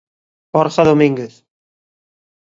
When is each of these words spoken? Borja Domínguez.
Borja 0.53 0.83
Domínguez. 0.89 1.33